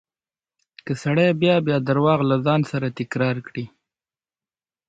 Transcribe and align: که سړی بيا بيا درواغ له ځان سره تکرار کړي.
که 0.85 0.93
سړی 1.03 1.29
بيا 1.41 1.55
بيا 1.67 1.77
درواغ 1.89 2.19
له 2.31 2.37
ځان 2.45 2.61
سره 2.71 2.95
تکرار 2.99 3.35
کړي. 3.47 3.65